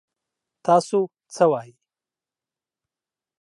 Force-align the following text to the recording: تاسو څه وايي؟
تاسو 0.65 0.97
څه 1.35 1.43
وايي؟ 1.51 1.73